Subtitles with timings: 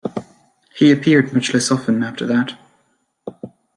[0.75, 2.57] He appeared much less often after that.